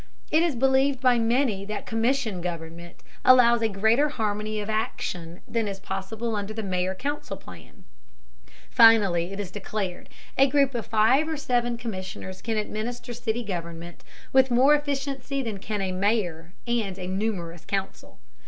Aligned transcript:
It 0.31 0.41
is 0.41 0.55
believed 0.55 0.99
by 0.99 1.19
many 1.19 1.63
that 1.65 1.85
commission 1.85 2.41
government 2.41 3.03
allows 3.23 3.61
a 3.61 3.69
greater 3.69 4.09
harmony 4.09 4.59
of 4.59 4.67
action 4.67 5.41
than 5.47 5.67
is 5.67 5.79
possible 5.79 6.35
under 6.35 6.55
the 6.55 6.63
mayor 6.63 6.95
council 6.95 7.37
plan. 7.37 7.83
Finally, 8.71 9.31
it 9.31 9.39
is 9.39 9.51
declared, 9.51 10.09
a 10.39 10.49
group 10.49 10.73
of 10.73 10.87
five 10.87 11.29
or 11.29 11.37
seven 11.37 11.77
commissioners 11.77 12.41
can 12.41 12.57
administer 12.57 13.13
city 13.13 13.43
government 13.43 14.03
with 14.33 14.49
more 14.49 14.73
efficiency 14.73 15.43
than 15.43 15.59
can 15.59 15.81
a 15.83 15.91
mayor 15.91 16.53
and 16.65 16.97
a 16.97 17.05
numerous 17.05 17.63
council. 17.63 18.17